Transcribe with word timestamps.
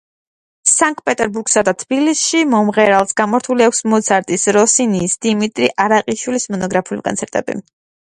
სანკტ 0.69 1.01
პეტერბურგსა 1.07 1.61
და 1.65 1.73
თბილისში 1.81 2.39
მომღერალს 2.53 3.13
გამართული 3.21 3.65
აქვს 3.65 3.83
მოცარტის, 3.93 4.45
როსინის, 4.57 5.13
დიმიტრი 5.27 5.69
არაყიშვილის 5.87 6.49
მონოგრაფიული 6.55 7.05
კონცერტები. 7.11 7.59